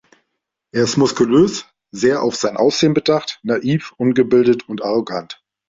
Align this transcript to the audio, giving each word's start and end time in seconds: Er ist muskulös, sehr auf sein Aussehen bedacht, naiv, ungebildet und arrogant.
Er 0.71 0.81
ist 0.85 0.97
muskulös, 0.97 1.65
sehr 1.91 2.23
auf 2.23 2.35
sein 2.35 2.57
Aussehen 2.57 2.95
bedacht, 2.95 3.39
naiv, 3.43 3.91
ungebildet 3.97 4.67
und 4.67 4.81
arrogant. 4.81 5.43